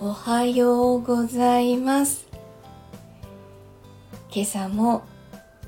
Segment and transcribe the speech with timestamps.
[0.00, 2.26] おはようございます
[4.34, 5.04] 今朝も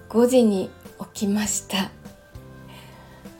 [0.09, 0.69] 5時に
[1.15, 1.89] 起きましたあ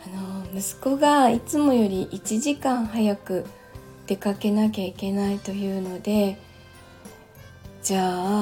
[0.09, 3.45] の息子がいつもより1時間早く
[4.07, 6.39] 出かけなきゃいけないというので
[7.83, 8.01] じゃ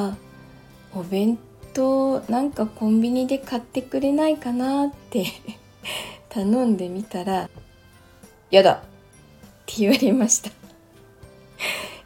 [0.09, 0.17] あ
[0.95, 1.39] お弁
[1.73, 5.25] 当なんかコンビニで買ってくれないかなって
[6.29, 7.49] 頼んでみたら
[8.51, 8.81] 「やだ!」っ
[9.65, 10.64] て言われました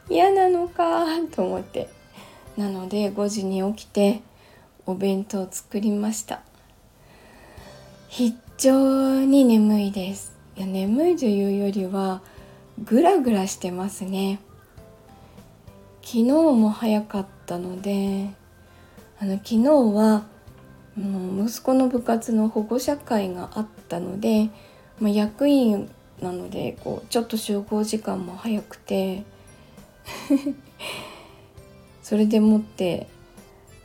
[0.09, 1.05] 嫌なのか
[1.35, 1.89] と思って。
[2.57, 4.21] なので5時に起きて
[4.85, 6.43] お弁当を作りました。
[8.09, 10.33] 非常に眠いです。
[10.57, 12.21] いや眠いというよりは
[12.85, 14.41] グラグラしてますね。
[16.03, 18.31] 昨日も早かったので
[19.21, 20.25] あの昨日は
[20.97, 24.51] 息子の部活の保護者会があったので、
[24.99, 25.91] まあ、役員
[26.23, 29.25] なのでこうちょっと集合時間も早くて
[32.03, 33.07] それでもって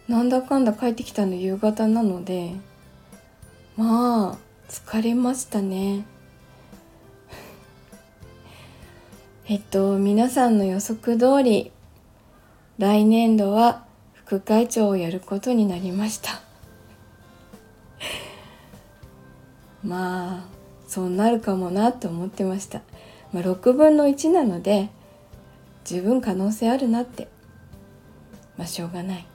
[0.08, 2.54] なんだかんだ帰ってきたの夕方なので
[3.76, 4.38] まあ
[4.70, 6.06] 疲れましたね。
[9.48, 11.72] えっと皆さんの予測通り
[12.78, 16.42] 来年度は副会長をやることになりました。
[19.84, 20.54] まあ
[20.88, 22.82] そうなるかもなと思ってました、
[23.32, 24.90] まあ、6分の1なので
[25.84, 27.28] 十分可能性あるなって。
[28.58, 29.26] まあしょうがない。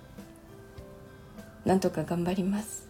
[1.65, 2.89] なんとか頑張ります。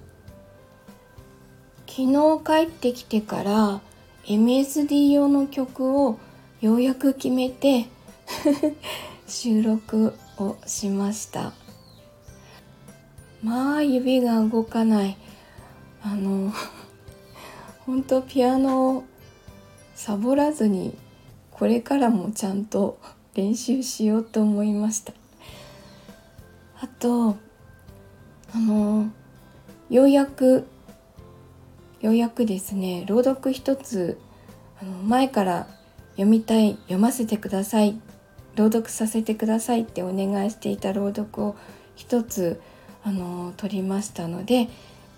[1.87, 3.81] 昨日帰ってきてから
[4.25, 6.19] MSD 用の曲を
[6.61, 7.87] ようやく決めて
[9.27, 11.53] 収録をしました。
[13.43, 15.17] まあ指が動かない。
[16.03, 16.53] あの
[17.85, 19.05] 本当ピアノを
[19.95, 20.97] サボらずに
[21.51, 22.99] これからもちゃんと
[23.39, 25.13] 練習しようと思いました。
[26.81, 27.37] あと
[28.53, 29.13] あの
[29.89, 30.67] ようやく
[32.01, 34.19] ようやくですね朗読一つ
[34.83, 35.69] あの前から
[36.13, 38.01] 読みたい読ませてください
[38.57, 41.55] 朗読させてくださいってお願いしていた朗読を
[41.95, 42.61] 一つ
[43.05, 44.69] あの撮りましたので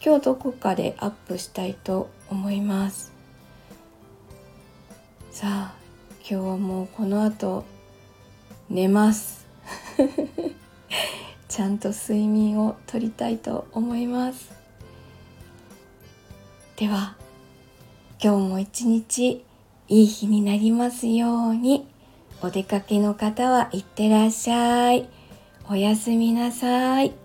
[0.04, 3.12] 今日どこかでアップしたいと思います。
[5.30, 5.74] さあ
[6.20, 7.64] 今日はもうこの後
[8.70, 9.46] 寝ます。
[11.48, 14.52] ちゃんと睡眠をとりたいと思います。
[16.76, 17.16] では
[18.22, 19.44] 今日も一日
[19.88, 21.86] いい日になりますように
[22.40, 25.08] お出かけの方はいってらっしゃい。
[25.68, 27.19] おやすみなさい。